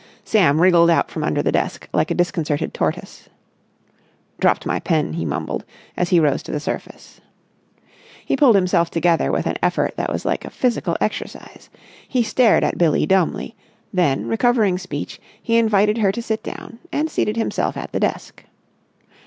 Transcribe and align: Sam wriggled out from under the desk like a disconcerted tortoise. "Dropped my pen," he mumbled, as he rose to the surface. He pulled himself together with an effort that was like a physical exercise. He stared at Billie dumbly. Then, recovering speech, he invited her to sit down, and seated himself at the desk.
Sam 0.25 0.59
wriggled 0.59 0.89
out 0.89 1.11
from 1.11 1.23
under 1.23 1.43
the 1.43 1.51
desk 1.51 1.87
like 1.93 2.09
a 2.09 2.15
disconcerted 2.15 2.73
tortoise. 2.73 3.29
"Dropped 4.39 4.65
my 4.65 4.79
pen," 4.79 5.13
he 5.13 5.25
mumbled, 5.25 5.63
as 5.95 6.09
he 6.09 6.19
rose 6.19 6.41
to 6.41 6.51
the 6.51 6.59
surface. 6.59 7.21
He 8.25 8.35
pulled 8.35 8.55
himself 8.55 8.89
together 8.89 9.31
with 9.31 9.45
an 9.45 9.59
effort 9.61 9.95
that 9.97 10.11
was 10.11 10.25
like 10.25 10.43
a 10.43 10.49
physical 10.49 10.97
exercise. 10.99 11.69
He 12.07 12.23
stared 12.23 12.63
at 12.63 12.79
Billie 12.79 13.05
dumbly. 13.05 13.55
Then, 13.93 14.25
recovering 14.25 14.79
speech, 14.79 15.21
he 15.39 15.55
invited 15.59 15.99
her 15.99 16.11
to 16.13 16.21
sit 16.23 16.41
down, 16.41 16.79
and 16.91 17.07
seated 17.07 17.37
himself 17.37 17.77
at 17.77 17.91
the 17.91 17.99
desk. 17.99 18.43